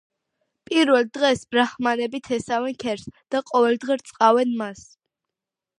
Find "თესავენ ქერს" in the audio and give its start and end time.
2.29-3.07